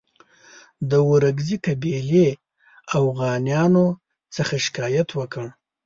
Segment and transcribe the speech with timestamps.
[0.89, 2.29] د ورکزي قبیلې
[2.97, 3.85] اوغانیانو
[4.35, 5.45] څخه شکایت وکړ.